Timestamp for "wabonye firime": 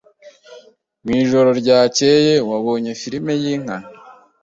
2.49-3.33